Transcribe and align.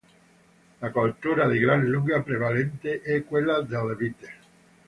La 0.79 0.89
coltura 0.91 1.47
di 1.47 1.59
gran 1.59 1.85
lunga 1.85 2.23
prevalente 2.23 3.01
è 3.03 3.23
quella 3.23 3.61
della 3.61 3.93
vite. 3.93 4.33